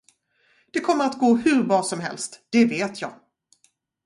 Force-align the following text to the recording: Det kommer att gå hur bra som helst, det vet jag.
Det 0.73 0.79
kommer 0.81 1.05
att 1.05 1.19
gå 1.19 1.35
hur 1.35 1.63
bra 1.63 1.83
som 1.83 1.99
helst, 1.99 2.41
det 2.51 2.65
vet 2.65 3.01
jag. 3.01 3.13